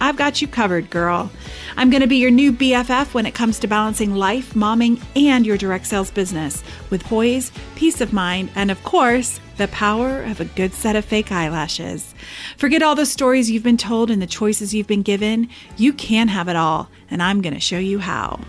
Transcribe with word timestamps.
I've 0.00 0.16
got 0.16 0.42
you 0.42 0.48
covered, 0.48 0.90
girl. 0.90 1.30
I'm 1.76 1.90
going 1.90 2.00
to 2.00 2.06
be 2.06 2.16
your 2.16 2.30
new 2.30 2.52
BFF 2.52 3.14
when 3.14 3.26
it 3.26 3.34
comes 3.34 3.58
to 3.60 3.66
balancing 3.66 4.14
life, 4.14 4.54
momming, 4.54 5.02
and 5.16 5.46
your 5.46 5.56
direct 5.56 5.86
sales 5.86 6.10
business 6.10 6.62
with 6.90 7.04
poise, 7.04 7.52
peace 7.74 8.00
of 8.00 8.12
mind, 8.12 8.50
and 8.54 8.70
of 8.70 8.82
course, 8.84 9.40
the 9.56 9.68
power 9.68 10.22
of 10.22 10.40
a 10.40 10.44
good 10.44 10.72
set 10.72 10.96
of 10.96 11.04
fake 11.04 11.30
eyelashes. 11.30 12.14
Forget 12.56 12.82
all 12.82 12.94
the 12.94 13.06
stories 13.06 13.50
you've 13.50 13.62
been 13.62 13.76
told 13.76 14.10
and 14.10 14.20
the 14.20 14.26
choices 14.26 14.74
you've 14.74 14.86
been 14.86 15.02
given. 15.02 15.48
You 15.76 15.92
can 15.92 16.28
have 16.28 16.48
it 16.48 16.56
all, 16.56 16.88
and 17.10 17.22
I'm 17.22 17.40
going 17.40 17.54
to 17.54 17.60
show 17.60 17.78
you 17.78 17.98
how. 18.00 18.40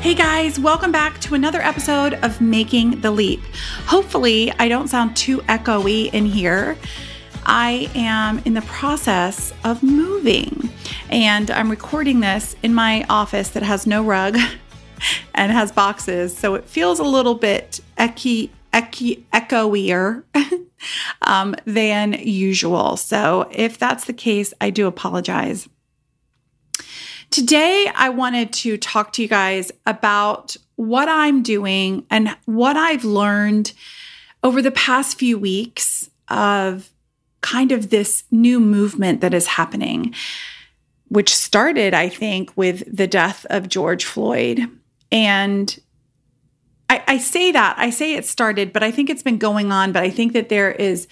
Hey 0.00 0.14
guys, 0.14 0.60
welcome 0.60 0.92
back 0.92 1.18
to 1.22 1.34
another 1.34 1.60
episode 1.60 2.14
of 2.22 2.40
Making 2.40 3.00
the 3.00 3.10
Leap. 3.10 3.40
Hopefully, 3.86 4.52
I 4.56 4.68
don't 4.68 4.86
sound 4.86 5.16
too 5.16 5.38
echoey 5.48 6.12
in 6.12 6.26
here. 6.26 6.76
I 7.48 7.88
am 7.94 8.40
in 8.40 8.54
the 8.54 8.62
process 8.62 9.52
of 9.62 9.84
moving 9.84 10.68
and 11.10 11.48
I'm 11.48 11.70
recording 11.70 12.18
this 12.18 12.56
in 12.64 12.74
my 12.74 13.06
office 13.08 13.50
that 13.50 13.62
has 13.62 13.86
no 13.86 14.02
rug 14.02 14.36
and 15.34 15.52
has 15.52 15.70
boxes. 15.70 16.36
So 16.36 16.56
it 16.56 16.64
feels 16.64 16.98
a 16.98 17.04
little 17.04 17.36
bit 17.36 17.80
ecky, 17.96 18.50
ecky, 18.72 19.22
echoier 19.32 20.24
um, 21.22 21.54
than 21.64 22.14
usual. 22.14 22.96
So 22.96 23.48
if 23.52 23.78
that's 23.78 24.06
the 24.06 24.12
case, 24.12 24.52
I 24.60 24.70
do 24.70 24.88
apologize. 24.88 25.68
Today, 27.30 27.90
I 27.94 28.08
wanted 28.08 28.52
to 28.54 28.76
talk 28.76 29.12
to 29.14 29.22
you 29.22 29.28
guys 29.28 29.70
about 29.84 30.56
what 30.74 31.08
I'm 31.08 31.44
doing 31.44 32.06
and 32.10 32.36
what 32.44 32.76
I've 32.76 33.04
learned 33.04 33.72
over 34.42 34.60
the 34.60 34.70
past 34.72 35.18
few 35.18 35.38
weeks 35.38 36.10
of 36.28 36.90
kind 37.46 37.70
of 37.70 37.90
this 37.90 38.24
new 38.32 38.58
movement 38.58 39.20
that 39.20 39.32
is 39.32 39.46
happening, 39.46 40.12
which 41.08 41.34
started, 41.34 41.94
I 41.94 42.08
think, 42.08 42.50
with 42.56 42.82
the 42.94 43.06
death 43.06 43.46
of 43.50 43.68
George 43.68 44.04
Floyd. 44.04 44.68
And 45.12 45.78
I, 46.90 47.04
I, 47.06 47.18
say 47.18 47.52
that, 47.52 47.76
I 47.78 47.90
say 47.90 48.14
it 48.14 48.26
started, 48.26 48.72
but 48.72 48.82
I 48.82 48.90
think 48.90 49.08
it's 49.08 49.22
been 49.22 49.38
going 49.38 49.70
on. 49.70 49.92
But 49.92 50.02
I 50.02 50.10
think 50.10 50.32
that 50.32 50.48
there 50.48 50.72
is 50.72 51.06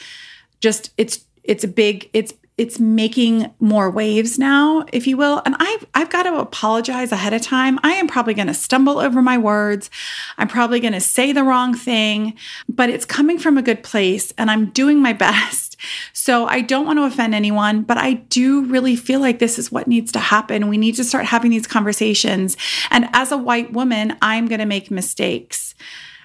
just 0.60 0.90
it's 0.96 1.24
it's 1.44 1.62
a 1.62 1.68
big 1.68 2.10
it's 2.12 2.32
it's 2.56 2.78
making 2.78 3.52
more 3.58 3.90
waves 3.90 4.38
now, 4.38 4.84
if 4.92 5.06
you 5.06 5.16
will. 5.16 5.42
And 5.44 5.56
I've 5.58 5.86
I've 5.94 6.10
got 6.10 6.24
to 6.24 6.38
apologize 6.38 7.12
ahead 7.12 7.32
of 7.32 7.42
time. 7.42 7.78
I 7.82 7.92
am 7.92 8.06
probably 8.06 8.34
going 8.34 8.46
to 8.48 8.54
stumble 8.54 8.98
over 8.98 9.22
my 9.22 9.38
words. 9.38 9.90
I'm 10.38 10.48
probably 10.48 10.80
going 10.80 10.92
to 10.92 11.00
say 11.00 11.32
the 11.32 11.44
wrong 11.44 11.74
thing, 11.74 12.34
but 12.68 12.90
it's 12.90 13.04
coming 13.04 13.38
from 13.38 13.58
a 13.58 13.62
good 13.62 13.82
place 13.82 14.32
and 14.38 14.50
I'm 14.50 14.66
doing 14.66 15.00
my 15.00 15.12
best. 15.26 15.63
So 16.12 16.46
I 16.46 16.60
don't 16.60 16.86
want 16.86 16.98
to 16.98 17.04
offend 17.04 17.34
anyone, 17.34 17.82
but 17.82 17.98
I 17.98 18.14
do 18.14 18.64
really 18.64 18.96
feel 18.96 19.20
like 19.20 19.38
this 19.38 19.58
is 19.58 19.72
what 19.72 19.86
needs 19.86 20.12
to 20.12 20.18
happen. 20.18 20.68
We 20.68 20.78
need 20.78 20.96
to 20.96 21.04
start 21.04 21.26
having 21.26 21.50
these 21.50 21.66
conversations. 21.66 22.56
And 22.90 23.08
as 23.12 23.32
a 23.32 23.38
white 23.38 23.72
woman, 23.72 24.16
I'm 24.22 24.46
going 24.46 24.60
to 24.60 24.66
make 24.66 24.90
mistakes. 24.90 25.74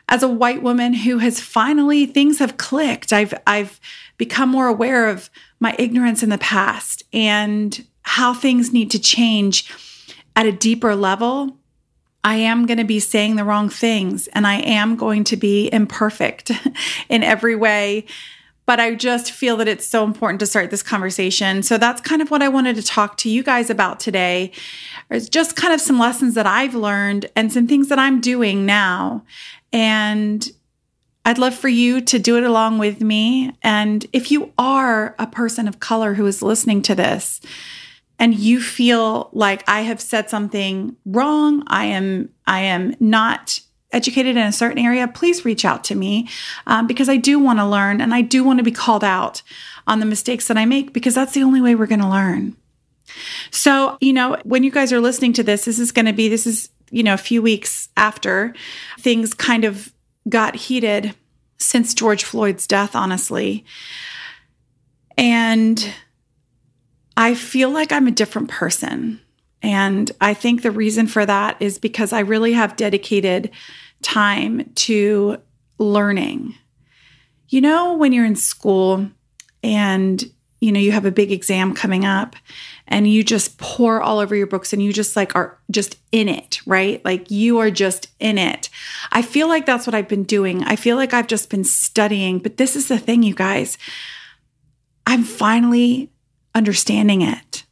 As 0.07 0.23
a 0.23 0.27
white 0.27 0.63
woman 0.63 0.93
who 0.93 1.19
has 1.19 1.39
finally 1.39 2.05
things 2.07 2.39
have 2.39 2.57
clicked. 2.57 3.13
I've 3.13 3.33
I've 3.45 3.79
become 4.17 4.49
more 4.49 4.67
aware 4.67 5.07
of 5.07 5.29
my 5.59 5.75
ignorance 5.77 6.23
in 6.23 6.29
the 6.29 6.37
past 6.39 7.03
and 7.13 7.85
how 8.01 8.33
things 8.33 8.73
need 8.73 8.89
to 8.91 8.99
change 8.99 9.71
at 10.35 10.45
a 10.45 10.51
deeper 10.51 10.95
level, 10.95 11.57
I 12.23 12.35
am 12.35 12.65
going 12.65 12.77
to 12.77 12.83
be 12.83 12.99
saying 12.99 13.35
the 13.35 13.43
wrong 13.43 13.69
things 13.69 14.27
and 14.27 14.45
I 14.47 14.55
am 14.61 14.95
going 14.95 15.23
to 15.25 15.37
be 15.37 15.69
imperfect 15.71 16.51
in 17.09 17.23
every 17.23 17.55
way. 17.55 18.05
But 18.69 18.79
I 18.79 18.93
just 18.93 19.31
feel 19.31 19.57
that 19.57 19.67
it's 19.67 19.87
so 19.87 20.03
important 20.03 20.39
to 20.41 20.45
start 20.45 20.69
this 20.69 20.83
conversation. 20.83 21.63
So 21.63 21.79
that's 21.79 22.01
kind 22.01 22.21
of 22.21 22.29
what 22.29 22.43
I 22.43 22.49
wanted 22.49 22.75
to 22.75 22.83
talk 22.83 23.17
to 23.17 23.27
you 23.27 23.41
guys 23.41 23.71
about 23.71 23.99
today. 23.99 24.51
It's 25.09 25.27
just 25.27 25.55
kind 25.55 25.73
of 25.73 25.81
some 25.81 25.97
lessons 25.97 26.35
that 26.35 26.45
I've 26.45 26.75
learned 26.75 27.31
and 27.35 27.51
some 27.51 27.65
things 27.65 27.87
that 27.87 27.97
I'm 27.97 28.21
doing 28.21 28.67
now. 28.67 29.25
And 29.73 30.47
I'd 31.25 31.39
love 31.39 31.55
for 31.55 31.67
you 31.67 31.99
to 31.99 32.19
do 32.19 32.37
it 32.37 32.43
along 32.43 32.77
with 32.77 33.01
me. 33.01 33.57
And 33.63 34.05
if 34.13 34.29
you 34.29 34.53
are 34.59 35.15
a 35.17 35.25
person 35.25 35.67
of 35.67 35.79
color 35.79 36.13
who 36.13 36.27
is 36.27 36.43
listening 36.43 36.83
to 36.83 36.93
this 36.93 37.41
and 38.19 38.35
you 38.35 38.61
feel 38.61 39.31
like 39.33 39.67
I 39.67 39.81
have 39.81 39.99
said 39.99 40.29
something 40.29 40.95
wrong, 41.07 41.63
I 41.65 41.85
am, 41.85 42.29
I 42.45 42.59
am 42.59 42.95
not 42.99 43.61
educated 43.91 44.37
in 44.37 44.43
a 44.43 44.51
certain 44.51 44.77
area, 44.77 45.07
please 45.07 45.45
reach 45.45 45.65
out 45.65 45.83
to 45.85 45.95
me 45.95 46.29
um, 46.67 46.87
because 46.87 47.09
I 47.09 47.17
do 47.17 47.39
want 47.39 47.59
to 47.59 47.65
learn 47.65 48.01
and 48.01 48.13
I 48.13 48.21
do 48.21 48.43
want 48.43 48.59
to 48.59 48.63
be 48.63 48.71
called 48.71 49.03
out 49.03 49.41
on 49.87 49.99
the 49.99 50.05
mistakes 50.05 50.47
that 50.47 50.57
I 50.57 50.65
make 50.65 50.93
because 50.93 51.15
that's 51.15 51.33
the 51.33 51.43
only 51.43 51.61
way 51.61 51.75
we're 51.75 51.87
going 51.87 52.01
to 52.01 52.09
learn. 52.09 52.55
So, 53.51 53.97
you 53.99 54.13
know, 54.13 54.37
when 54.43 54.63
you 54.63 54.71
guys 54.71 54.93
are 54.93 54.99
listening 54.99 55.33
to 55.33 55.43
this, 55.43 55.65
this 55.65 55.79
is 55.79 55.91
going 55.91 56.05
to 56.05 56.13
be, 56.13 56.29
this 56.29 56.45
is, 56.45 56.69
you 56.91 57.01
know, 57.01 57.13
a 57.13 57.17
few 57.17 57.41
weeks 57.41 57.89
after 57.97 58.53
things 58.99 59.33
kind 59.33 59.65
of 59.65 59.91
got 60.27 60.55
heated 60.55 61.15
since 61.57 61.93
George 61.93 62.23
Floyd's 62.23 62.67
death, 62.67 62.95
honestly. 62.95 63.65
And 65.17 65.93
I 67.17 67.35
feel 67.35 67.69
like 67.69 67.91
I'm 67.91 68.07
a 68.07 68.11
different 68.11 68.49
person. 68.49 69.19
And 69.61 70.11
I 70.21 70.33
think 70.33 70.61
the 70.61 70.71
reason 70.71 71.07
for 71.07 71.25
that 71.25 71.57
is 71.59 71.77
because 71.77 72.13
I 72.13 72.19
really 72.19 72.53
have 72.53 72.75
dedicated 72.75 73.51
time 74.01 74.71
to 74.75 75.37
learning. 75.77 76.55
You 77.49 77.61
know, 77.61 77.93
when 77.95 78.13
you're 78.13 78.25
in 78.25 78.35
school 78.35 79.09
and 79.63 80.23
you 80.61 80.71
know 80.71 80.79
you 80.79 80.91
have 80.91 81.05
a 81.05 81.11
big 81.11 81.31
exam 81.31 81.73
coming 81.73 82.05
up 82.05 82.35
and 82.87 83.07
you 83.07 83.23
just 83.23 83.57
pour 83.57 84.01
all 84.01 84.19
over 84.19 84.35
your 84.35 84.47
books 84.47 84.73
and 84.73 84.81
you 84.81 84.91
just 84.91 85.15
like 85.15 85.35
are 85.35 85.57
just 85.71 85.97
in 86.11 86.27
it, 86.27 86.59
right? 86.65 87.03
Like 87.05 87.31
you 87.31 87.59
are 87.59 87.71
just 87.71 88.09
in 88.19 88.37
it. 88.37 88.69
I 89.11 89.21
feel 89.21 89.47
like 89.47 89.65
that's 89.65 89.87
what 89.87 89.93
I've 89.93 90.07
been 90.07 90.23
doing. 90.23 90.63
I 90.63 90.75
feel 90.75 90.95
like 90.95 91.13
I've 91.13 91.27
just 91.27 91.49
been 91.49 91.63
studying, 91.63 92.39
but 92.39 92.57
this 92.57 92.75
is 92.75 92.87
the 92.87 92.99
thing, 92.99 93.23
you 93.23 93.35
guys. 93.35 93.77
I'm 95.07 95.23
finally 95.23 96.11
understanding 96.53 97.21
it. 97.21 97.63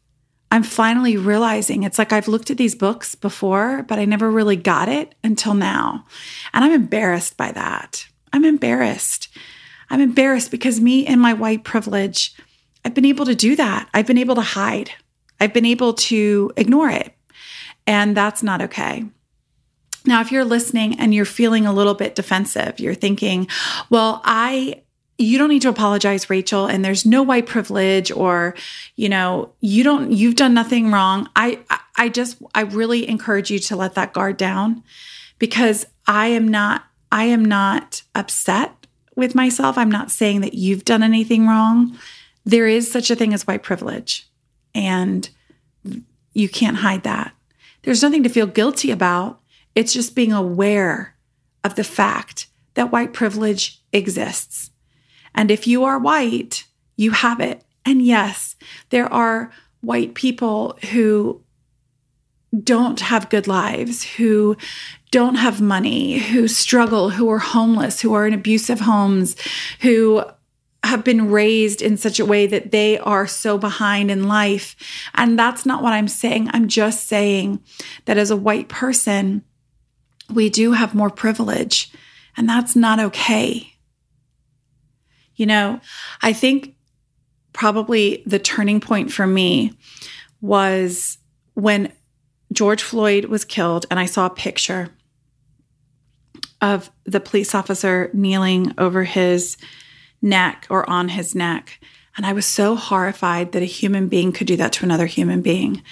I'm 0.52 0.64
finally 0.64 1.18
realizing 1.18 1.84
it's 1.84 2.00
like 2.00 2.14
I've 2.14 2.28
looked 2.28 2.50
at 2.50 2.58
these 2.58 2.76
books 2.76 3.16
before, 3.16 3.84
but 3.84 4.00
I 4.00 4.06
never 4.06 4.32
really 4.32 4.56
got 4.56 4.88
it 4.88 5.14
until 5.24 5.54
now. 5.54 6.06
And 6.54 6.64
I'm 6.64 6.72
embarrassed 6.72 7.36
by 7.36 7.52
that. 7.52 8.08
I'm 8.32 8.46
embarrassed. 8.46 9.28
I'm 9.90 10.02
embarrassed 10.02 10.52
because 10.52 10.80
me 10.80 11.06
and 11.06 11.20
my 11.20 11.34
white 11.34 11.64
privilege, 11.64 12.34
I've 12.86 12.94
been 12.94 13.06
able 13.06 13.26
to 13.26 13.36
do 13.36 13.56
that. 13.56 13.90
I've 13.94 14.08
been 14.08 14.18
able 14.18 14.36
to 14.36 14.42
hide. 14.42 14.92
I've 15.40 15.54
been 15.54 15.66
able 15.66 15.94
to 15.94 16.52
ignore 16.56 16.90
it. 16.90 17.14
And 17.86 18.16
that's 18.16 18.44
not 18.44 18.62
okay. 18.62 19.06
Now, 20.06 20.22
if 20.22 20.32
you're 20.32 20.46
listening 20.46 21.00
and 21.00 21.14
you're 21.14 21.26
feeling 21.26 21.66
a 21.66 21.74
little 21.74 21.94
bit 21.94 22.16
defensive, 22.16 22.80
you're 22.80 22.96
thinking, 22.96 23.48
well, 23.90 24.22
I, 24.24 24.84
you 25.18 25.38
don't 25.38 25.50
need 25.50 25.64
to 25.64 25.70
apologize, 25.70 26.30
Rachel, 26.30 26.68
and 26.68 26.86
there's 26.86 27.06
no 27.06 27.24
white 27.24 27.48
privilege 27.48 28.12
or, 28.12 28.54
you 28.96 29.10
know, 29.10 29.52
you 29.62 29.84
don't, 29.84 30.12
you've 30.12 30.36
done 30.36 30.54
nothing 30.54 30.92
wrong. 30.92 31.28
I, 31.36 31.60
I 31.96 32.10
just, 32.10 32.38
I 32.54 32.62
really 32.62 33.08
encourage 33.10 33.50
you 33.50 33.60
to 33.60 33.76
let 33.76 33.96
that 33.96 34.14
guard 34.14 34.38
down 34.38 34.84
because 35.40 35.86
I 36.06 36.28
am 36.28 36.48
not, 36.48 36.84
I 37.12 37.26
am 37.26 37.44
not 37.44 38.04
upset 38.14 38.86
with 39.16 39.34
myself. 39.34 39.78
I'm 39.78 39.92
not 39.92 40.12
saying 40.12 40.42
that 40.42 40.54
you've 40.54 40.86
done 40.86 41.02
anything 41.02 41.48
wrong. 41.48 41.98
There 42.46 42.68
is 42.68 42.92
such 42.92 43.10
a 43.10 43.16
thing 43.16 43.34
as 43.34 43.48
white 43.48 43.64
privilege. 43.64 44.28
And 44.76 45.28
you 46.34 46.48
can't 46.48 46.78
hide 46.78 47.04
that. 47.04 47.34
There's 47.82 48.04
nothing 48.04 48.22
to 48.24 48.30
feel 48.30 48.46
guilty 48.46 48.92
about. 48.92 49.40
It's 49.74 49.94
just 49.94 50.14
being 50.14 50.32
aware 50.32 51.16
of 51.64 51.76
the 51.76 51.84
fact 51.84 52.48
that 52.76 52.92
white 52.92 53.14
privilege 53.14 53.82
exists. 53.92 54.70
And 55.38 55.50
if 55.52 55.68
you 55.68 55.86
are 55.86 56.00
white, 56.00 56.66
you 56.98 57.12
have 57.12 57.40
it. 57.40 57.64
And 57.86 58.02
yes, 58.02 58.58
there 58.90 59.12
are 59.14 59.52
white 59.80 60.16
people 60.16 60.78
who 60.92 61.42
don't 62.64 63.00
have 63.00 63.30
good 63.30 63.48
lives, 63.48 64.04
who 64.04 64.58
don't 65.12 65.36
have 65.36 65.62
money, 65.62 66.18
who 66.18 66.48
struggle, 66.48 67.12
who 67.12 67.30
are 67.30 67.40
homeless, 67.40 68.02
who 68.02 68.14
are 68.14 68.28
in 68.28 68.34
abusive 68.34 68.82
homes, 68.82 69.36
who 69.82 70.24
have 70.84 71.04
been 71.04 71.30
raised 71.30 71.82
in 71.82 71.98
such 71.98 72.20
a 72.20 72.26
way 72.26 72.48
that 72.48 72.72
they 72.72 72.98
are 73.00 73.28
so 73.28 73.58
behind 73.58 74.10
in 74.10 74.28
life. 74.28 74.76
And 75.14 75.38
that's 75.38 75.66
not 75.66 75.84
what 75.84 75.94
I'm 75.94 76.08
saying. 76.08 76.50
I'm 76.52 76.68
just 76.68 77.08
saying 77.08 77.62
that 78.06 78.18
as 78.18 78.32
a 78.32 78.38
white 78.38 78.70
person, 78.70 79.44
we 80.34 80.50
do 80.50 80.74
have 80.74 80.96
more 80.96 81.10
privilege, 81.10 81.92
and 82.36 82.50
that's 82.50 82.76
not 82.76 83.00
okay. 83.00 83.77
You 85.38 85.46
know, 85.46 85.80
I 86.22 86.34
think 86.34 86.76
probably 87.54 88.22
the 88.26 88.40
turning 88.40 88.82
point 88.82 89.12
for 89.12 89.26
me 89.26 89.74
was 90.42 91.18
when 91.54 91.92
George 92.52 92.84
Floyd 92.84 93.26
was 93.26 93.46
killed, 93.46 93.86
and 93.90 94.00
I 94.00 94.06
saw 94.06 94.26
a 94.26 94.32
picture 94.32 94.90
of 96.62 96.90
the 97.06 97.20
police 97.20 97.54
officer 97.54 98.10
kneeling 98.14 98.74
over 98.78 99.04
his 99.04 99.58
neck 100.22 100.68
or 100.70 100.90
on 100.90 101.10
his 101.10 101.36
neck. 101.36 101.80
And 102.16 102.26
I 102.26 102.34
was 102.34 102.46
so 102.46 102.76
horrified 102.76 103.52
that 103.52 103.62
a 103.62 103.66
human 103.66 104.08
being 104.08 104.32
could 104.32 104.48
do 104.48 104.58
that 104.58 104.74
to 104.74 104.86
another 104.86 105.06
human 105.06 105.42
being. 105.42 105.84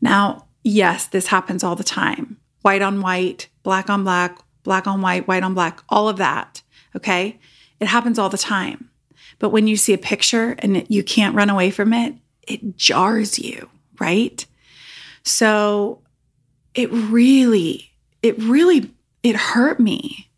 Now, 0.00 0.46
yes, 0.62 1.06
this 1.06 1.28
happens 1.28 1.64
all 1.64 1.76
the 1.76 1.84
time 1.84 2.36
white 2.62 2.82
on 2.82 3.00
white, 3.00 3.48
black 3.62 3.88
on 3.88 4.04
black, 4.04 4.38
black 4.62 4.86
on 4.86 5.00
white, 5.00 5.26
white 5.26 5.42
on 5.42 5.54
black, 5.54 5.82
all 5.88 6.08
of 6.10 6.18
that. 6.18 6.62
Okay. 6.94 7.38
It 7.80 7.88
happens 7.88 8.18
all 8.18 8.28
the 8.28 8.38
time. 8.38 8.90
But 9.38 9.50
when 9.50 9.66
you 9.66 9.76
see 9.76 9.92
a 9.92 9.98
picture 9.98 10.54
and 10.58 10.84
you 10.88 11.02
can't 11.02 11.34
run 11.34 11.50
away 11.50 11.70
from 11.70 11.92
it, 11.92 12.14
it 12.46 12.76
jars 12.76 13.38
you, 13.38 13.70
right? 13.98 14.44
So 15.22 16.02
it 16.74 16.90
really, 16.92 17.90
it 18.22 18.38
really, 18.38 18.90
it 19.22 19.36
hurt 19.36 19.80
me 19.80 20.30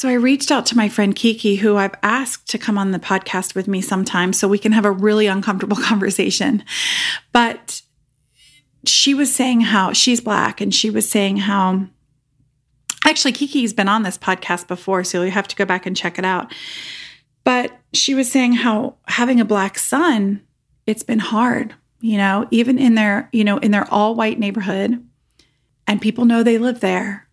so 0.00 0.08
I 0.08 0.14
reached 0.14 0.50
out 0.50 0.64
to 0.64 0.78
my 0.78 0.88
friend 0.88 1.14
Kiki, 1.14 1.56
who 1.56 1.76
I've 1.76 1.94
asked 2.02 2.48
to 2.48 2.58
come 2.58 2.78
on 2.78 2.90
the 2.90 2.98
podcast 2.98 3.54
with 3.54 3.68
me 3.68 3.82
sometime 3.82 4.32
so 4.32 4.48
we 4.48 4.58
can 4.58 4.72
have 4.72 4.86
a 4.86 4.90
really 4.90 5.26
uncomfortable 5.26 5.76
conversation. 5.82 6.64
But 7.34 7.82
she 8.86 9.12
was 9.12 9.34
saying 9.34 9.60
how 9.60 9.92
she's 9.92 10.22
black 10.22 10.62
and 10.62 10.74
she 10.74 10.88
was 10.88 11.06
saying 11.06 11.36
how 11.36 11.86
actually 13.04 13.32
Kiki's 13.32 13.72
been 13.72 13.88
on 13.88 14.02
this 14.02 14.18
podcast 14.18 14.68
before, 14.68 15.04
so 15.04 15.22
you 15.22 15.30
have 15.30 15.48
to 15.48 15.56
go 15.56 15.64
back 15.64 15.86
and 15.86 15.96
check 15.96 16.18
it 16.18 16.24
out. 16.24 16.52
But 17.44 17.72
she 17.92 18.14
was 18.14 18.30
saying 18.30 18.54
how 18.54 18.96
having 19.08 19.40
a 19.40 19.44
black 19.44 19.78
son, 19.78 20.42
it's 20.86 21.02
been 21.02 21.18
hard, 21.18 21.74
you 22.00 22.16
know, 22.16 22.46
even 22.50 22.78
in 22.78 22.94
their, 22.94 23.28
you 23.32 23.44
know, 23.44 23.58
in 23.58 23.70
their 23.70 23.92
all 23.92 24.14
white 24.14 24.38
neighborhood 24.38 25.04
and 25.86 26.00
people 26.00 26.24
know 26.24 26.42
they 26.42 26.58
live 26.58 26.80
there 26.80 27.28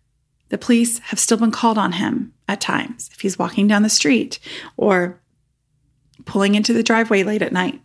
the 0.48 0.58
police 0.58 0.98
have 1.00 1.18
still 1.18 1.36
been 1.36 1.50
called 1.50 1.78
on 1.78 1.92
him 1.92 2.32
at 2.46 2.60
times 2.60 3.10
if 3.12 3.20
he's 3.20 3.38
walking 3.38 3.66
down 3.66 3.82
the 3.82 3.88
street 3.88 4.38
or 4.76 5.20
pulling 6.24 6.54
into 6.54 6.72
the 6.72 6.82
driveway 6.82 7.22
late 7.22 7.42
at 7.42 7.52
night. 7.52 7.80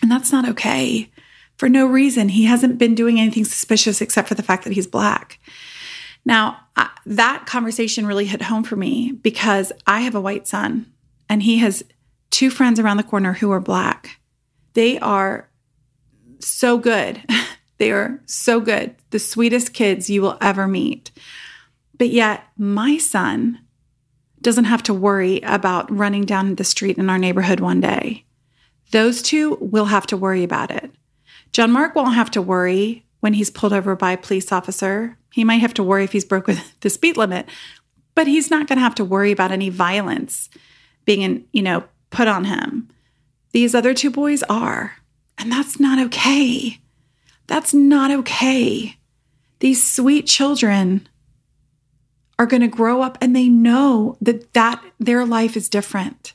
And 0.00 0.10
that's 0.10 0.32
not 0.32 0.48
okay 0.48 1.10
for 1.56 1.68
no 1.68 1.86
reason. 1.86 2.30
He 2.30 2.44
hasn't 2.44 2.78
been 2.78 2.94
doing 2.94 3.20
anything 3.20 3.44
suspicious 3.44 4.00
except 4.00 4.28
for 4.28 4.34
the 4.34 4.42
fact 4.42 4.64
that 4.64 4.72
he's 4.72 4.86
black. 4.86 5.38
Now, 6.24 6.58
that 7.04 7.46
conversation 7.46 8.06
really 8.06 8.26
hit 8.26 8.42
home 8.42 8.64
for 8.64 8.76
me 8.76 9.12
because 9.12 9.72
I 9.86 10.00
have 10.00 10.14
a 10.14 10.20
white 10.20 10.46
son 10.46 10.92
and 11.28 11.42
he 11.42 11.58
has 11.58 11.82
two 12.30 12.50
friends 12.50 12.78
around 12.78 12.96
the 12.96 13.02
corner 13.02 13.32
who 13.32 13.50
are 13.50 13.60
black. 13.60 14.20
They 14.74 14.98
are 14.98 15.48
so 16.38 16.78
good. 16.78 17.22
They 17.82 17.90
are 17.90 18.20
so 18.26 18.60
good, 18.60 18.94
the 19.10 19.18
sweetest 19.18 19.74
kids 19.74 20.08
you 20.08 20.22
will 20.22 20.38
ever 20.40 20.68
meet. 20.68 21.10
But 21.98 22.10
yet, 22.10 22.44
my 22.56 22.96
son 22.96 23.58
doesn't 24.40 24.66
have 24.66 24.84
to 24.84 24.94
worry 24.94 25.40
about 25.40 25.90
running 25.90 26.24
down 26.24 26.54
the 26.54 26.62
street 26.62 26.96
in 26.96 27.10
our 27.10 27.18
neighborhood 27.18 27.58
one 27.58 27.80
day. 27.80 28.24
Those 28.92 29.20
two 29.20 29.58
will 29.60 29.86
have 29.86 30.06
to 30.06 30.16
worry 30.16 30.44
about 30.44 30.70
it. 30.70 30.92
John 31.50 31.72
Mark 31.72 31.96
won't 31.96 32.14
have 32.14 32.30
to 32.32 32.40
worry 32.40 33.04
when 33.18 33.34
he's 33.34 33.50
pulled 33.50 33.72
over 33.72 33.96
by 33.96 34.12
a 34.12 34.16
police 34.16 34.52
officer. 34.52 35.18
He 35.32 35.44
might 35.44 35.60
have 35.60 35.74
to 35.74 35.82
worry 35.82 36.04
if 36.04 36.12
he's 36.12 36.24
broken 36.24 36.58
the 36.80 36.90
speed 36.90 37.16
limit, 37.16 37.46
but 38.14 38.26
he's 38.26 38.50
not 38.50 38.66
going 38.66 38.76
to 38.76 38.84
have 38.84 38.94
to 38.96 39.04
worry 39.04 39.32
about 39.32 39.52
any 39.52 39.68
violence 39.68 40.48
being, 41.04 41.22
in, 41.22 41.44
you 41.52 41.62
know, 41.62 41.84
put 42.10 42.28
on 42.28 42.44
him. 42.44 42.88
These 43.52 43.74
other 43.74 43.94
two 43.94 44.10
boys 44.10 44.42
are, 44.44 44.96
and 45.38 45.50
that's 45.50 45.80
not 45.80 45.98
okay. 46.06 46.78
That's 47.46 47.74
not 47.74 48.10
okay. 48.10 48.96
These 49.60 49.90
sweet 49.90 50.26
children 50.26 51.08
are 52.38 52.46
going 52.46 52.62
to 52.62 52.68
grow 52.68 53.02
up 53.02 53.18
and 53.20 53.36
they 53.36 53.48
know 53.48 54.16
that 54.20 54.52
that 54.54 54.82
their 54.98 55.24
life 55.24 55.56
is 55.56 55.68
different. 55.68 56.32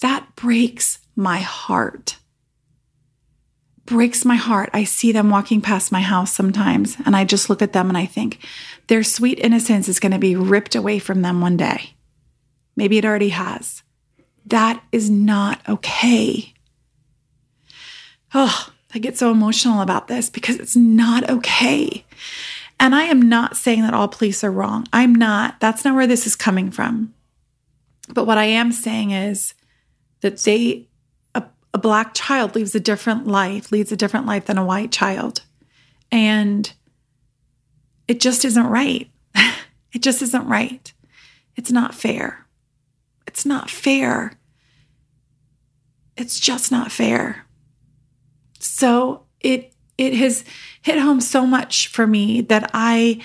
That 0.00 0.34
breaks 0.36 0.98
my 1.14 1.38
heart. 1.38 2.18
Breaks 3.86 4.24
my 4.24 4.34
heart. 4.34 4.68
I 4.72 4.84
see 4.84 5.12
them 5.12 5.30
walking 5.30 5.60
past 5.60 5.92
my 5.92 6.00
house 6.00 6.32
sometimes 6.32 6.96
and 7.06 7.16
I 7.16 7.24
just 7.24 7.48
look 7.48 7.62
at 7.62 7.72
them 7.72 7.88
and 7.88 7.96
I 7.96 8.04
think 8.04 8.40
their 8.88 9.02
sweet 9.02 9.38
innocence 9.38 9.88
is 9.88 10.00
going 10.00 10.12
to 10.12 10.18
be 10.18 10.36
ripped 10.36 10.74
away 10.74 10.98
from 10.98 11.22
them 11.22 11.40
one 11.40 11.56
day. 11.56 11.94
Maybe 12.76 12.98
it 12.98 13.04
already 13.04 13.30
has. 13.30 13.82
That 14.44 14.82
is 14.92 15.08
not 15.08 15.60
okay. 15.68 16.52
Oh, 18.34 18.68
I 18.94 18.98
get 18.98 19.16
so 19.16 19.30
emotional 19.30 19.80
about 19.80 20.08
this 20.08 20.30
because 20.30 20.56
it's 20.56 20.76
not 20.76 21.28
okay. 21.28 22.04
And 22.78 22.94
I 22.94 23.04
am 23.04 23.22
not 23.22 23.56
saying 23.56 23.82
that 23.82 23.94
all 23.94 24.08
police 24.08 24.44
are 24.44 24.50
wrong. 24.50 24.86
I'm 24.92 25.14
not. 25.14 25.60
That's 25.60 25.84
not 25.84 25.94
where 25.94 26.06
this 26.06 26.26
is 26.26 26.36
coming 26.36 26.70
from. 26.70 27.14
But 28.12 28.26
what 28.26 28.38
I 28.38 28.44
am 28.44 28.72
saying 28.72 29.12
is 29.12 29.54
that 30.20 30.38
they, 30.38 30.88
a, 31.74 31.78
black 31.78 32.14
child 32.14 32.54
leads 32.54 32.74
a 32.74 32.80
different 32.80 33.26
life, 33.26 33.70
leads 33.70 33.92
a 33.92 33.96
different 33.96 34.26
life 34.26 34.46
than 34.46 34.58
a 34.58 34.64
white 34.64 34.92
child. 34.92 35.42
And 36.10 36.72
it 38.08 38.20
just 38.20 38.44
isn't 38.44 38.66
right. 38.66 39.10
it 39.92 40.00
just 40.00 40.22
isn't 40.22 40.46
right. 40.46 40.92
It's 41.56 41.70
not 41.70 41.94
fair. 41.94 42.46
It's 43.26 43.44
not 43.44 43.70
fair. 43.70 44.38
It's 46.16 46.40
just 46.40 46.70
not 46.70 46.92
fair. 46.92 47.46
So 48.58 49.26
it 49.40 49.72
it 49.98 50.14
has 50.14 50.44
hit 50.82 50.98
home 50.98 51.20
so 51.20 51.46
much 51.46 51.88
for 51.88 52.06
me 52.06 52.42
that 52.42 52.70
I 52.74 53.22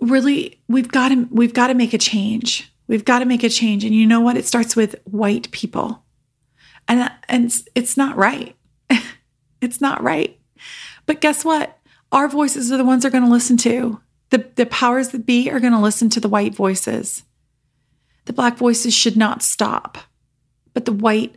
really 0.00 0.60
we've 0.68 0.88
got 0.88 1.08
to 1.08 1.28
we've 1.30 1.54
got 1.54 1.68
to 1.68 1.74
make 1.74 1.94
a 1.94 1.98
change. 1.98 2.72
We've 2.86 3.04
got 3.04 3.20
to 3.20 3.24
make 3.24 3.42
a 3.42 3.48
change. 3.48 3.84
And 3.84 3.94
you 3.94 4.06
know 4.06 4.20
what? 4.20 4.36
It 4.36 4.46
starts 4.46 4.76
with 4.76 4.96
white 5.04 5.50
people. 5.50 6.03
And 6.88 7.10
and 7.28 7.54
it's, 7.74 7.96
not 7.96 8.16
right. 8.16 8.54
it's 9.60 9.80
not 9.80 10.02
right. 10.02 10.38
But 11.06 11.20
guess 11.20 11.44
what? 11.44 11.78
Our 12.12 12.28
voices 12.28 12.70
are 12.70 12.76
the 12.76 12.84
ones 12.84 13.02
they're 13.02 13.10
going 13.10 13.24
to 13.24 13.30
listen 13.30 13.56
to. 13.58 14.00
The 14.30 14.50
the 14.56 14.66
powers 14.66 15.08
that 15.10 15.26
be 15.26 15.50
are 15.50 15.60
going 15.60 15.72
to 15.72 15.78
listen 15.78 16.10
to 16.10 16.20
the 16.20 16.28
white 16.28 16.54
voices. 16.54 17.24
The 18.26 18.32
black 18.32 18.56
voices 18.56 18.94
should 18.94 19.16
not 19.16 19.42
stop. 19.42 19.98
But 20.72 20.84
the 20.84 20.92
white, 20.92 21.36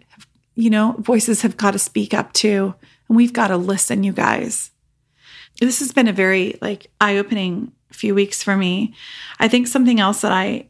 you 0.56 0.70
know, 0.70 0.96
voices 1.00 1.42
have 1.42 1.58
got 1.58 1.72
to 1.72 1.80
speak 1.80 2.13
up 2.13 2.34
too. 2.34 2.75
And 3.08 3.16
we've 3.16 3.34
got 3.34 3.48
to 3.48 3.58
listen, 3.58 4.04
you 4.04 4.13
guys. 4.13 4.72
This 5.60 5.80
has 5.80 5.92
been 5.92 6.08
a 6.08 6.13
very 6.13 6.58
like 6.62 6.88
eye-opening 7.01 7.72
few 7.92 8.13
weeks 8.13 8.44
for 8.44 8.56
me. 8.56 8.94
I 9.39 9.48
think 9.48 9.68
something 9.68 10.00
else 10.00 10.22
that 10.22 10.32
I 10.32 10.68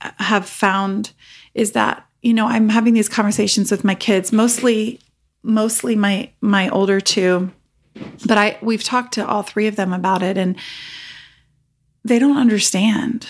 uh, 0.00 0.10
have 0.18 0.48
found 0.48 1.12
is 1.54 1.72
that, 1.72 2.06
you 2.24 2.32
know, 2.32 2.46
I'm 2.46 2.70
having 2.70 2.94
these 2.94 3.08
conversations 3.08 3.70
with 3.70 3.84
my 3.84 3.94
kids, 3.94 4.32
mostly 4.32 4.98
mostly 5.42 5.94
my 5.94 6.30
my 6.40 6.70
older 6.70 7.00
two. 7.00 7.52
But 8.26 8.38
I 8.38 8.58
we've 8.62 8.82
talked 8.82 9.14
to 9.14 9.26
all 9.26 9.42
three 9.42 9.66
of 9.66 9.76
them 9.76 9.92
about 9.92 10.22
it 10.22 10.38
and 10.38 10.56
they 12.02 12.18
don't 12.18 12.38
understand. 12.38 13.28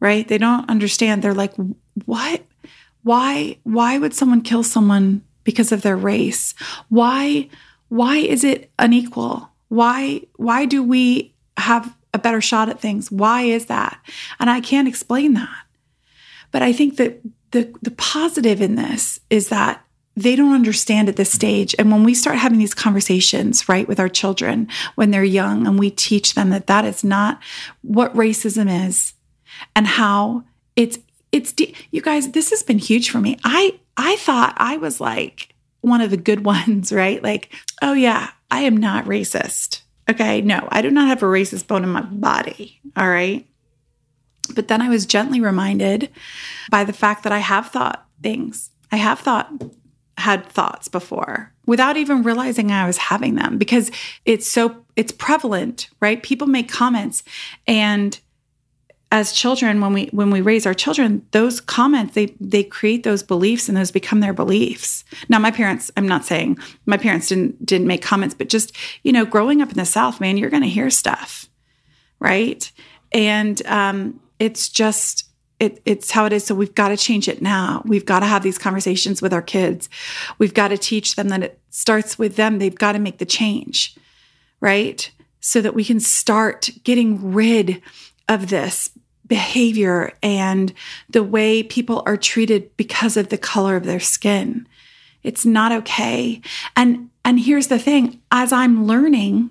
Right? 0.00 0.28
They 0.28 0.38
don't 0.38 0.68
understand. 0.68 1.22
They're 1.22 1.34
like, 1.34 1.54
"What? 2.04 2.44
Why 3.02 3.58
why 3.62 3.96
would 3.96 4.12
someone 4.12 4.42
kill 4.42 4.62
someone 4.62 5.22
because 5.44 5.72
of 5.72 5.80
their 5.80 5.96
race? 5.96 6.54
Why 6.90 7.48
why 7.88 8.18
is 8.18 8.44
it 8.44 8.70
unequal? 8.78 9.48
Why 9.68 10.22
why 10.36 10.66
do 10.66 10.82
we 10.82 11.34
have 11.56 11.96
a 12.12 12.18
better 12.18 12.42
shot 12.42 12.68
at 12.68 12.80
things? 12.80 13.10
Why 13.10 13.42
is 13.42 13.66
that? 13.66 13.98
And 14.38 14.50
I 14.50 14.60
can't 14.60 14.88
explain 14.88 15.32
that. 15.34 15.64
But 16.50 16.62
I 16.62 16.72
think 16.72 16.96
that 16.96 17.20
the 17.50 17.72
the 17.82 17.90
positive 17.92 18.60
in 18.60 18.76
this 18.76 19.20
is 19.30 19.48
that 19.48 19.84
they 20.16 20.36
don't 20.36 20.54
understand 20.54 21.08
at 21.08 21.16
this 21.16 21.32
stage. 21.32 21.74
And 21.78 21.90
when 21.90 22.04
we 22.04 22.14
start 22.14 22.36
having 22.36 22.58
these 22.58 22.74
conversations, 22.74 23.68
right, 23.68 23.88
with 23.88 24.00
our 24.00 24.08
children 24.08 24.68
when 24.94 25.10
they're 25.10 25.24
young, 25.24 25.66
and 25.66 25.78
we 25.78 25.90
teach 25.90 26.34
them 26.34 26.50
that 26.50 26.66
that 26.66 26.84
is 26.84 27.04
not 27.04 27.40
what 27.82 28.14
racism 28.14 28.86
is 28.88 29.14
and 29.74 29.86
how 29.86 30.44
it's, 30.76 30.98
it's, 31.32 31.54
you 31.90 32.02
guys, 32.02 32.32
this 32.32 32.50
has 32.50 32.62
been 32.62 32.78
huge 32.78 33.10
for 33.10 33.18
me. 33.18 33.38
I, 33.44 33.78
I 33.96 34.16
thought 34.16 34.54
I 34.56 34.76
was 34.76 35.00
like 35.00 35.54
one 35.80 36.00
of 36.00 36.10
the 36.10 36.16
good 36.16 36.44
ones, 36.44 36.92
right? 36.92 37.22
Like, 37.22 37.54
oh 37.80 37.94
yeah, 37.94 38.30
I 38.50 38.60
am 38.60 38.76
not 38.76 39.04
racist. 39.04 39.82
Okay, 40.08 40.40
no, 40.40 40.66
I 40.70 40.82
do 40.82 40.90
not 40.90 41.08
have 41.08 41.22
a 41.22 41.26
racist 41.26 41.68
bone 41.68 41.84
in 41.84 41.90
my 41.90 42.02
body. 42.02 42.80
All 42.96 43.08
right. 43.08 43.46
But 44.54 44.68
then 44.68 44.82
I 44.82 44.88
was 44.88 45.06
gently 45.06 45.40
reminded 45.40 46.10
by 46.70 46.84
the 46.84 46.92
fact 46.92 47.22
that 47.24 47.32
I 47.32 47.38
have 47.38 47.68
thought 47.68 48.06
things. 48.22 48.70
I 48.92 48.96
have 48.96 49.20
thought 49.20 49.50
had 50.18 50.46
thoughts 50.46 50.88
before 50.88 51.52
without 51.66 51.96
even 51.96 52.22
realizing 52.22 52.70
I 52.70 52.86
was 52.86 52.98
having 52.98 53.36
them 53.36 53.56
because 53.56 53.90
it's 54.24 54.46
so 54.46 54.84
it's 54.96 55.12
prevalent, 55.12 55.88
right? 56.00 56.22
People 56.22 56.46
make 56.46 56.68
comments 56.68 57.22
and 57.66 58.18
as 59.12 59.32
children 59.32 59.80
when 59.80 59.92
we 59.92 60.06
when 60.06 60.30
we 60.30 60.40
raise 60.40 60.66
our 60.66 60.74
children 60.74 61.26
those 61.32 61.60
comments 61.60 62.14
they 62.14 62.26
they 62.40 62.62
create 62.62 63.02
those 63.02 63.22
beliefs 63.22 63.68
and 63.68 63.76
those 63.76 63.90
become 63.90 64.20
their 64.20 64.32
beliefs 64.32 65.04
now 65.28 65.38
my 65.38 65.50
parents 65.50 65.90
i'm 65.96 66.06
not 66.06 66.24
saying 66.24 66.56
my 66.86 66.96
parents 66.96 67.26
didn't 67.28 67.66
didn't 67.66 67.88
make 67.88 68.02
comments 68.02 68.34
but 68.34 68.48
just 68.48 68.72
you 69.02 69.10
know 69.10 69.24
growing 69.24 69.60
up 69.60 69.70
in 69.70 69.76
the 69.76 69.84
south 69.84 70.20
man 70.20 70.36
you're 70.36 70.50
going 70.50 70.62
to 70.62 70.68
hear 70.68 70.90
stuff 70.90 71.48
right 72.20 72.70
and 73.12 73.66
um, 73.66 74.20
it's 74.40 74.68
just 74.68 75.26
it, 75.60 75.80
it's 75.84 76.10
how 76.10 76.24
it 76.24 76.32
is. 76.32 76.44
So 76.44 76.54
we've 76.54 76.74
got 76.74 76.88
to 76.88 76.96
change 76.96 77.28
it 77.28 77.42
now. 77.42 77.82
We've 77.84 78.06
got 78.06 78.20
to 78.20 78.26
have 78.26 78.42
these 78.42 78.56
conversations 78.56 79.20
with 79.20 79.32
our 79.32 79.42
kids. 79.42 79.88
We've 80.38 80.54
got 80.54 80.68
to 80.68 80.78
teach 80.78 81.16
them 81.16 81.28
that 81.28 81.42
it 81.42 81.60
starts 81.68 82.18
with 82.18 82.36
them. 82.36 82.58
They've 82.58 82.74
got 82.74 82.92
to 82.92 82.98
make 82.98 83.18
the 83.18 83.26
change 83.26 83.94
right? 84.60 85.10
So 85.40 85.60
that 85.60 85.74
we 85.74 85.84
can 85.84 86.00
start 86.00 86.70
getting 86.84 87.32
rid 87.32 87.82
of 88.28 88.48
this 88.48 88.90
behavior 89.26 90.12
and 90.22 90.72
the 91.08 91.22
way 91.22 91.62
people 91.62 92.02
are 92.06 92.16
treated 92.16 92.76
because 92.76 93.16
of 93.16 93.28
the 93.28 93.38
color 93.38 93.76
of 93.76 93.84
their 93.84 94.00
skin. 94.00 94.68
It's 95.22 95.44
not 95.44 95.72
okay. 95.72 96.40
And 96.76 97.10
and 97.24 97.38
here's 97.38 97.66
the 97.66 97.78
thing, 97.78 98.20
as 98.32 98.50
I'm 98.50 98.86
learning, 98.86 99.50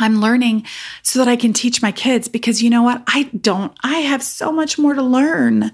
I'm 0.00 0.20
learning 0.20 0.66
so 1.02 1.18
that 1.18 1.28
I 1.28 1.36
can 1.36 1.52
teach 1.52 1.82
my 1.82 1.92
kids 1.92 2.26
because 2.26 2.62
you 2.62 2.70
know 2.70 2.82
what? 2.82 3.02
I 3.06 3.24
don't. 3.24 3.72
I 3.82 3.98
have 3.98 4.22
so 4.22 4.50
much 4.50 4.78
more 4.78 4.94
to 4.94 5.02
learn. 5.02 5.70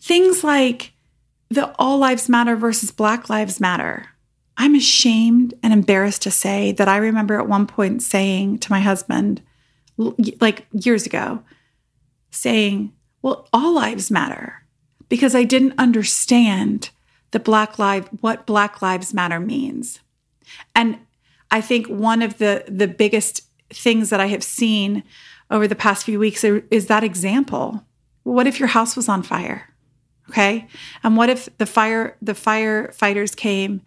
Things 0.00 0.42
like 0.44 0.92
the 1.50 1.74
all 1.78 1.98
lives 1.98 2.28
matter 2.28 2.56
versus 2.56 2.90
black 2.90 3.28
lives 3.28 3.60
matter. 3.60 4.06
I'm 4.56 4.74
ashamed 4.74 5.54
and 5.62 5.72
embarrassed 5.72 6.22
to 6.22 6.30
say 6.30 6.72
that 6.72 6.88
I 6.88 6.96
remember 6.96 7.38
at 7.38 7.48
one 7.48 7.66
point 7.66 8.02
saying 8.02 8.58
to 8.60 8.72
my 8.72 8.80
husband, 8.80 9.42
like 10.40 10.66
years 10.72 11.04
ago, 11.04 11.42
saying, 12.30 12.92
well, 13.22 13.48
all 13.52 13.74
lives 13.74 14.10
matter 14.10 14.62
because 15.08 15.34
I 15.34 15.44
didn't 15.44 15.74
understand 15.78 16.90
the 17.32 17.40
Black 17.40 17.78
Lives, 17.78 18.08
what 18.20 18.46
Black 18.46 18.80
Lives 18.80 19.12
Matter 19.12 19.40
means. 19.40 20.00
And 20.74 20.98
I 21.50 21.60
think 21.60 21.86
one 21.86 22.22
of 22.22 22.38
the, 22.38 22.64
the 22.68 22.88
biggest 22.88 23.45
things 23.70 24.10
that 24.10 24.20
I 24.20 24.26
have 24.26 24.44
seen 24.44 25.02
over 25.50 25.68
the 25.68 25.74
past 25.74 26.04
few 26.04 26.18
weeks 26.18 26.44
is 26.44 26.86
that 26.86 27.04
example. 27.04 27.84
What 28.22 28.46
if 28.46 28.58
your 28.58 28.68
house 28.68 28.96
was 28.96 29.08
on 29.08 29.22
fire? 29.22 29.72
Okay. 30.28 30.66
And 31.04 31.16
what 31.16 31.28
if 31.28 31.48
the 31.58 31.66
fire, 31.66 32.16
the 32.20 32.32
firefighters 32.32 33.36
came 33.36 33.82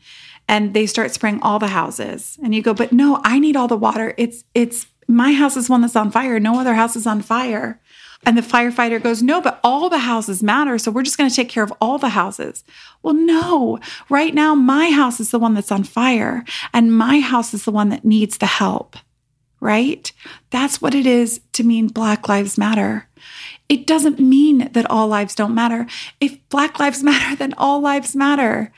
and 0.48 0.74
they 0.74 0.86
start 0.86 1.12
spraying 1.12 1.42
all 1.42 1.60
the 1.60 1.68
houses 1.68 2.40
and 2.42 2.56
you 2.56 2.62
go, 2.62 2.74
but 2.74 2.94
no, 2.94 3.20
I 3.24 3.40
need 3.40 3.58
all 3.58 3.68
the 3.68 3.76
water. 3.76 4.14
It's, 4.18 4.46
it's 4.54 4.88
my 5.08 5.34
house 5.34 5.58
is 5.58 5.70
one 5.70 5.82
that's 5.82 5.96
on 5.96 6.12
fire. 6.12 6.40
No 6.40 6.60
other 6.60 6.76
house 6.76 6.96
is 6.96 7.08
on 7.08 7.22
fire. 7.22 7.82
And 8.26 8.38
the 8.38 8.42
firefighter 8.42 9.02
goes, 9.02 9.24
No, 9.24 9.42
but 9.42 9.60
all 9.64 9.90
the 9.90 10.00
houses 10.00 10.44
matter. 10.44 10.78
So 10.78 10.92
we're 10.92 11.04
just 11.04 11.18
going 11.18 11.30
to 11.30 11.36
take 11.36 11.50
care 11.50 11.64
of 11.64 11.74
all 11.80 11.98
the 11.98 12.10
houses. 12.10 12.64
Well, 13.02 13.14
no, 13.14 13.80
right 14.10 14.34
now, 14.34 14.56
my 14.56 14.92
house 14.92 15.20
is 15.20 15.32
the 15.32 15.40
one 15.40 15.54
that's 15.54 15.72
on 15.72 15.84
fire, 15.84 16.44
and 16.74 16.96
my 16.96 17.22
house 17.22 17.54
is 17.54 17.64
the 17.64 17.72
one 17.72 17.90
that 17.90 18.04
needs 18.04 18.38
the 18.38 18.46
help, 18.46 18.98
right? 19.60 20.12
That's 20.50 20.82
what 20.82 20.96
it 20.96 21.06
is 21.06 21.42
to 21.54 21.64
mean 21.64 21.88
Black 21.88 22.30
Lives 22.30 22.58
Matter. 22.58 23.08
It 23.68 23.86
doesn't 23.86 24.20
mean 24.20 24.70
that 24.72 24.90
all 24.90 25.08
lives 25.08 25.36
don't 25.36 25.54
matter. 25.54 25.86
If 26.20 26.38
Black 26.50 26.80
Lives 26.80 27.04
Matter, 27.04 27.36
then 27.36 27.54
all 27.58 27.82
lives 27.82 28.16
matter. 28.16 28.72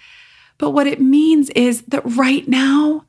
But 0.57 0.71
what 0.71 0.87
it 0.87 1.01
means 1.01 1.49
is 1.51 1.81
that 1.83 2.03
right 2.05 2.47
now, 2.47 3.05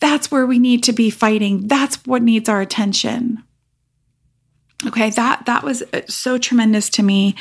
that's 0.00 0.30
where 0.30 0.46
we 0.46 0.58
need 0.58 0.82
to 0.84 0.92
be 0.92 1.10
fighting. 1.10 1.66
That's 1.66 1.96
what 2.06 2.22
needs 2.22 2.48
our 2.48 2.60
attention. 2.60 3.42
Okay, 4.86 5.10
that 5.10 5.46
that 5.46 5.62
was 5.62 5.82
uh, 5.92 6.02
so 6.08 6.36
tremendous 6.36 6.90
to 6.90 7.02
me 7.02 7.36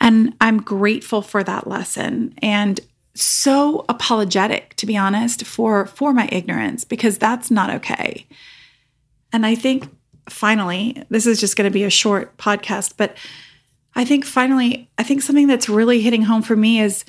and 0.00 0.34
I'm 0.40 0.60
grateful 0.60 1.22
for 1.22 1.42
that 1.42 1.66
lesson 1.66 2.34
and 2.38 2.78
so 3.14 3.84
apologetic 3.88 4.74
to 4.76 4.86
be 4.86 4.96
honest 4.96 5.46
for 5.46 5.86
for 5.86 6.12
my 6.12 6.28
ignorance 6.30 6.84
because 6.84 7.16
that's 7.16 7.50
not 7.50 7.70
okay. 7.70 8.26
And 9.34 9.44
I 9.44 9.56
think 9.56 9.88
finally, 10.28 11.02
this 11.10 11.26
is 11.26 11.40
just 11.40 11.56
going 11.56 11.68
to 11.68 11.74
be 11.74 11.82
a 11.82 11.90
short 11.90 12.36
podcast, 12.38 12.94
but 12.96 13.16
I 13.96 14.04
think 14.04 14.24
finally, 14.24 14.88
I 14.96 15.02
think 15.02 15.22
something 15.22 15.48
that's 15.48 15.68
really 15.68 16.00
hitting 16.00 16.22
home 16.22 16.42
for 16.42 16.54
me 16.54 16.80
is 16.80 17.04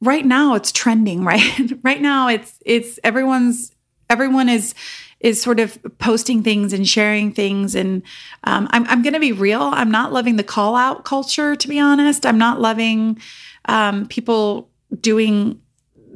right 0.00 0.24
now 0.24 0.54
it's 0.54 0.70
trending, 0.70 1.24
right? 1.30 1.72
right 1.82 2.00
now 2.00 2.28
it's 2.28 2.58
it's 2.64 3.00
everyone's 3.02 3.72
everyone 4.08 4.48
is 4.48 4.72
is 5.18 5.42
sort 5.42 5.58
of 5.58 5.76
posting 5.98 6.44
things 6.44 6.72
and 6.72 6.86
sharing 6.86 7.32
things. 7.32 7.74
And 7.74 8.02
um, 8.44 8.68
I'm, 8.70 8.86
I'm 8.86 9.02
going 9.02 9.14
to 9.14 9.20
be 9.20 9.32
real. 9.32 9.62
I'm 9.62 9.90
not 9.90 10.12
loving 10.12 10.36
the 10.36 10.44
call 10.44 10.76
out 10.76 11.04
culture, 11.04 11.56
to 11.56 11.68
be 11.68 11.80
honest. 11.80 12.26
I'm 12.26 12.36
not 12.36 12.60
loving 12.60 13.18
um, 13.64 14.06
people 14.06 14.68
doing 15.00 15.60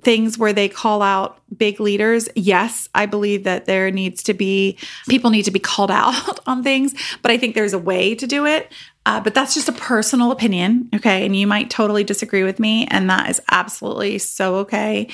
things 0.00 0.38
where 0.38 0.52
they 0.52 0.68
call 0.68 1.02
out 1.02 1.40
big 1.56 1.80
leaders. 1.80 2.28
Yes, 2.34 2.88
I 2.94 3.06
believe 3.06 3.44
that 3.44 3.66
there 3.66 3.90
needs 3.90 4.22
to 4.24 4.34
be, 4.34 4.78
people 5.08 5.30
need 5.30 5.44
to 5.44 5.50
be 5.50 5.58
called 5.58 5.90
out 5.90 6.40
on 6.46 6.62
things, 6.62 6.94
but 7.22 7.30
I 7.30 7.38
think 7.38 7.54
there's 7.54 7.72
a 7.72 7.78
way 7.78 8.14
to 8.14 8.26
do 8.26 8.46
it. 8.46 8.72
Uh, 9.06 9.20
but 9.20 9.34
that's 9.34 9.54
just 9.54 9.70
a 9.70 9.72
personal 9.72 10.30
opinion. 10.30 10.88
Okay. 10.94 11.24
And 11.24 11.34
you 11.34 11.46
might 11.46 11.70
totally 11.70 12.04
disagree 12.04 12.44
with 12.44 12.60
me, 12.60 12.86
and 12.90 13.08
that 13.08 13.30
is 13.30 13.40
absolutely 13.50 14.18
so 14.18 14.56
okay. 14.56 15.08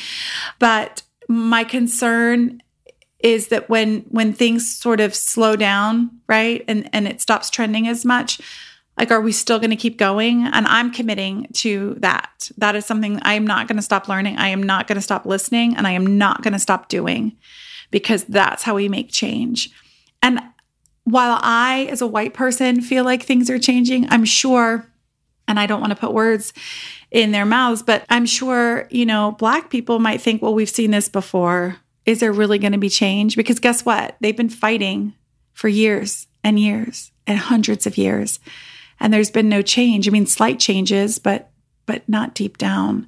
But 0.58 1.02
my 1.28 1.62
concern 1.62 2.60
is 3.20 3.48
that 3.48 3.70
when 3.70 4.00
when 4.10 4.32
things 4.32 4.70
sort 4.70 5.00
of 5.00 5.14
slow 5.14 5.54
down, 5.54 6.10
right? 6.28 6.64
And 6.66 6.90
and 6.92 7.06
it 7.06 7.20
stops 7.20 7.50
trending 7.50 7.86
as 7.86 8.04
much, 8.04 8.40
like 8.96 9.10
are 9.10 9.20
we 9.20 9.32
still 9.32 9.58
going 9.58 9.70
to 9.70 9.76
keep 9.76 9.98
going? 9.98 10.44
And 10.44 10.66
I'm 10.66 10.92
committing 10.92 11.48
to 11.54 11.96
that. 11.98 12.50
That 12.58 12.76
is 12.76 12.86
something 12.86 13.18
I 13.22 13.34
am 13.34 13.46
not 13.46 13.66
going 13.68 13.76
to 13.76 13.82
stop 13.82 14.08
learning. 14.08 14.38
I 14.38 14.48
am 14.48 14.62
not 14.62 14.86
going 14.86 14.96
to 14.96 15.02
stop 15.02 15.26
listening 15.26 15.76
and 15.76 15.86
I 15.86 15.92
am 15.92 16.18
not 16.18 16.42
going 16.42 16.52
to 16.52 16.58
stop 16.58 16.88
doing 16.88 17.36
because 17.90 18.24
that's 18.24 18.62
how 18.62 18.74
we 18.76 18.88
make 18.88 19.10
change. 19.10 19.70
And 20.22 20.40
while 21.04 21.38
I 21.42 21.88
as 21.90 22.00
a 22.00 22.06
white 22.06 22.34
person 22.34 22.80
feel 22.80 23.04
like 23.04 23.22
things 23.22 23.50
are 23.50 23.58
changing, 23.58 24.08
I'm 24.10 24.24
sure 24.24 24.86
and 25.46 25.60
I 25.60 25.66
don't 25.66 25.80
want 25.80 25.90
to 25.90 25.98
put 25.98 26.14
words 26.14 26.54
in 27.10 27.32
their 27.32 27.44
mouths, 27.44 27.82
but 27.82 28.04
I'm 28.08 28.26
sure, 28.26 28.88
you 28.90 29.04
know, 29.04 29.32
black 29.32 29.70
people 29.70 29.98
might 29.98 30.22
think, 30.22 30.40
well, 30.40 30.54
we've 30.54 30.70
seen 30.70 30.90
this 30.90 31.08
before 31.08 31.76
is 32.06 32.20
there 32.20 32.32
really 32.32 32.58
going 32.58 32.72
to 32.72 32.78
be 32.78 32.90
change? 32.90 33.34
Because 33.34 33.58
guess 33.58 33.84
what? 33.84 34.16
They've 34.20 34.36
been 34.36 34.50
fighting 34.50 35.14
for 35.54 35.68
years 35.68 36.26
and 36.42 36.58
years 36.58 37.12
and 37.26 37.38
hundreds 37.38 37.86
of 37.86 37.96
years. 37.96 38.40
And 39.04 39.12
there's 39.12 39.30
been 39.30 39.50
no 39.50 39.60
change. 39.60 40.08
I 40.08 40.10
mean, 40.10 40.24
slight 40.24 40.58
changes, 40.58 41.18
but 41.18 41.50
but 41.84 42.08
not 42.08 42.34
deep 42.34 42.56
down. 42.56 43.06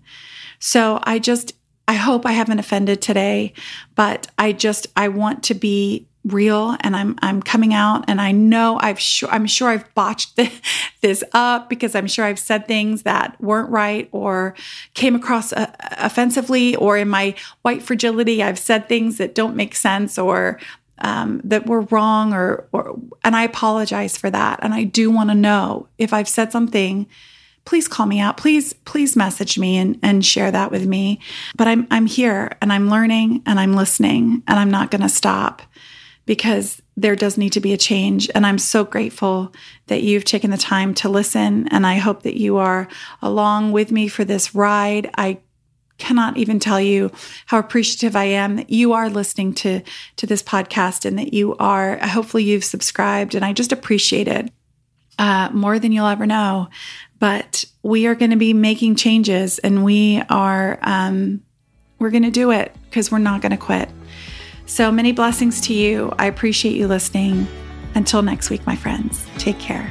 So 0.59 1.01
I 1.05 1.19
just 1.19 1.55
I 1.89 1.95
hope 1.95 2.27
I 2.27 2.33
haven't 2.33 2.59
offended 2.59 3.01
today, 3.01 3.55
but 3.95 4.27
I 4.37 4.53
just 4.53 4.89
I 4.95 5.09
want 5.09 5.43
to 5.45 5.55
be 5.55 6.07
real 6.23 6.77
and 6.81 6.95
I'm 6.95 7.17
I'm 7.23 7.41
coming 7.41 7.73
out 7.73 8.05
and 8.09 8.21
I 8.21 8.33
know 8.33 8.79
I've 8.79 9.01
sure 9.01 9.31
I'm 9.31 9.47
sure 9.47 9.71
I've 9.71 9.95
botched 9.95 10.39
this 11.01 11.25
up 11.33 11.71
because 11.71 11.95
I'm 11.95 12.09
sure 12.09 12.27
I've 12.27 12.39
said 12.39 12.69
things 12.69 13.05
that 13.05 13.41
weren't 13.41 13.71
right 13.71 14.11
or 14.13 14.55
came 14.93 15.15
across 15.15 15.55
uh, 15.55 15.71
offensively 15.81 16.77
or 16.77 16.99
in 16.99 17.09
my 17.09 17.35
white 17.63 17.83
fragility 17.83 18.43
I've 18.43 18.59
said 18.59 18.87
things 18.87 19.17
that 19.17 19.35
don't 19.35 19.57
make 19.57 19.75
sense 19.75 20.19
or 20.19 20.61
um, 20.99 21.41
that 21.45 21.67
were 21.67 21.83
wrong 21.83 22.33
or 22.33 22.67
or 22.73 22.99
and 23.25 23.37
I 23.37 23.43
apologize 23.43 24.17
for 24.17 24.31
that 24.31 24.61
and 24.63 24.75
I 24.75 24.85
do 24.85 25.11
want 25.11 25.31
to 25.31 25.35
know 25.35 25.89
if 25.99 26.13
I've 26.13 26.29
said 26.29 26.53
something 26.53 27.07
please 27.65 27.89
call 27.89 28.07
me 28.07 28.21
out 28.21 28.37
please 28.37 28.73
please 28.73 29.17
message 29.17 29.59
me 29.59 29.77
and, 29.77 29.99
and 30.03 30.25
share 30.25 30.51
that 30.51 30.71
with 30.71 30.87
me 30.87 31.21
but 31.57 31.69
I'm 31.69 31.87
I'm 31.91 32.07
here 32.07 32.57
and 32.61 32.73
I'm 32.73 32.89
learning 32.89 33.43
and 33.47 33.61
I'm 33.61 33.75
listening 33.75 34.43
and 34.47 34.59
I'm 34.59 34.71
not 34.71 34.91
going 34.91 35.03
to 35.03 35.09
stop 35.09 35.63
because 36.27 36.83
there 36.97 37.17
does 37.17 37.39
need 37.39 37.53
to 37.53 37.61
be 37.61 37.73
a 37.73 37.79
change. 37.79 38.29
And 38.35 38.47
I'm 38.47 38.59
so 38.59 38.85
grateful 38.85 39.53
that 39.87 40.03
you've 40.03 40.25
taken 40.25 40.51
the 40.51 40.57
time 40.57 40.93
to 40.95 41.09
listen. 41.09 41.69
And 41.69 41.87
I 41.87 41.97
hope 41.97 42.23
that 42.23 42.39
you 42.39 42.57
are 42.57 42.89
along 43.23 43.73
with 43.73 43.93
me 43.93 44.09
for 44.09 44.25
this 44.25 44.55
ride. 44.55 45.11
I 45.17 45.39
cannot 45.99 46.37
even 46.37 46.59
tell 46.59 46.81
you 46.81 47.11
how 47.47 47.59
appreciative 47.59 48.17
I 48.17 48.25
am 48.25 48.57
that 48.57 48.71
you 48.71 48.93
are 48.93 49.09
listening 49.09 49.55
to, 49.55 49.83
to 50.17 50.27
this 50.27 50.43
podcast 50.43 51.05
and 51.05 51.19
that 51.19 51.33
you 51.33 51.57
are, 51.57 51.99
hopefully, 51.99 52.45
you've 52.45 52.65
subscribed. 52.65 53.35
And 53.35 53.45
I 53.45 53.53
just 53.53 53.73
appreciate 53.73 54.29
it 54.29 54.51
uh, 55.19 55.51
more 55.53 55.79
than 55.79 55.93
you'll 55.93 56.07
ever 56.07 56.27
know. 56.27 56.69
But 57.19 57.65
we 57.83 58.07
are 58.07 58.15
going 58.15 58.31
to 58.31 58.37
be 58.37 58.53
making 58.53 58.97
changes 58.97 59.59
and 59.59 59.85
we 59.85 60.23
are, 60.29 60.79
um, 60.83 61.43
we're 61.99 62.11
going 62.11 62.25
to 62.25 62.31
do 62.31 62.51
it 62.51 62.75
because 62.85 63.11
we're 63.11 63.19
not 63.19 63.41
going 63.41 63.53
to 63.53 63.57
quit. 63.57 63.89
So 64.67 64.93
many 64.93 65.13
blessings 65.13 65.61
to 65.63 65.75
you. 65.75 66.13
I 66.19 66.27
appreciate 66.27 66.77
you 66.77 66.89
listening. 66.89 67.47
Until 67.95 68.21
next 68.21 68.51
week, 68.51 68.67
my 68.67 68.77
friends, 68.77 69.27
take 69.39 69.59
care. 69.59 69.91